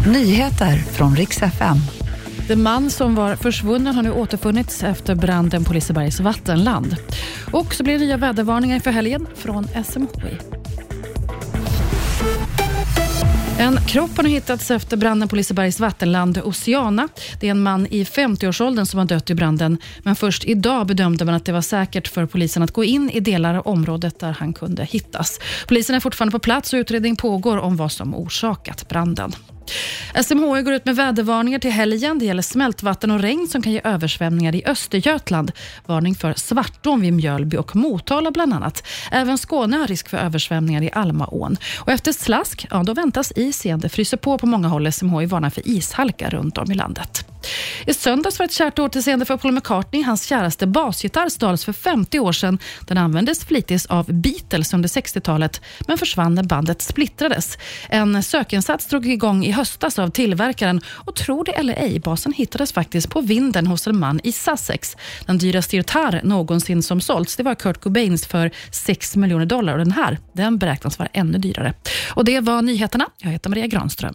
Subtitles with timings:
[0.00, 1.76] Nyheter från riks FM.
[2.48, 6.96] Den man som var försvunnen har nu återfunnits efter branden på Lisebergs vattenland.
[7.52, 10.63] Och så blir det nya vädervarningar för helgen från SMHI.
[13.64, 17.08] En kropp har nu hittats efter branden på Lisebergs vattenland, Oceana.
[17.40, 21.24] Det är en man i 50-årsåldern som har dött i branden, men först idag bedömde
[21.24, 24.32] man att det var säkert för polisen att gå in i delar av området där
[24.32, 25.40] han kunde hittas.
[25.68, 29.32] Polisen är fortfarande på plats och utredning pågår om vad som orsakat branden.
[30.22, 32.18] SMHI går ut med vädervarningar till helgen.
[32.18, 35.52] Det gäller smältvatten och regn som kan ge översvämningar i Östergötland.
[35.86, 38.86] Varning för svartån vid Mjölby och Motala bland annat.
[39.12, 41.56] Även Skåne har risk för översvämningar i Almaån.
[41.80, 43.80] Och efter slask ja, då väntas is igen.
[43.80, 44.92] Det fryser på på många håll.
[44.92, 47.33] SMHI varnar för ishalka runt om i landet.
[47.86, 50.02] I söndags var ett kärt återseende för Paul McCartney.
[50.02, 52.58] Hans käraste basgitarr stals för 50 år sedan.
[52.80, 57.58] Den användes flitigt av Beatles under 60-talet, men försvann när bandet splittrades.
[57.88, 62.72] En sökinsats drog igång i höstas av tillverkaren och tro det eller ej, basen hittades
[62.72, 64.96] faktiskt på vinden hos en man i Sussex.
[65.26, 69.78] Den dyraste gitarr någonsin som sålts, det var Kurt Cobains för 6 miljoner dollar och
[69.78, 71.74] den här, den beräknas vara ännu dyrare.
[72.10, 73.06] Och Det var nyheterna.
[73.18, 74.12] Jag heter Maria Granström.